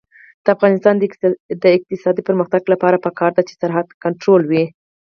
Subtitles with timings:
[0.43, 0.95] د افغانستان
[1.63, 4.63] د اقتصادي پرمختګ لپاره پکار ده چې سرحد کنټرول وي.